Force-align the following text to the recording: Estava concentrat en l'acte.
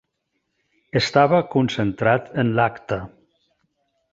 Estava 1.01 1.41
concentrat 1.55 2.33
en 2.45 2.51
l'acte. 2.61 2.99